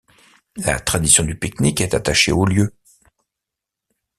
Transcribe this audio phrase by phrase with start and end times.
[0.55, 2.73] La tradition du pique-nique est attachée au lieu.